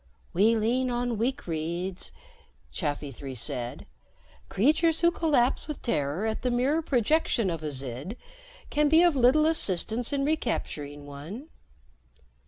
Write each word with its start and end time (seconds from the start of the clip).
"We 0.33 0.55
lean 0.55 0.89
on 0.89 1.19
weak 1.19 1.45
reeds," 1.45 2.11
Chafi 2.73 3.11
Three 3.13 3.35
said. 3.35 3.85
"Creatures 4.49 5.01
who 5.01 5.11
collapse 5.11 5.67
with 5.67 5.83
terror 5.83 6.25
at 6.25 6.41
the 6.41 6.49
mere 6.49 6.81
projection 6.81 7.51
of 7.51 7.63
a 7.63 7.69
Zid 7.69 8.17
can 8.71 8.89
be 8.89 9.03
of 9.03 9.15
little 9.15 9.45
assistance 9.45 10.11
in 10.11 10.25
recapturing 10.25 11.05
one." 11.05 11.49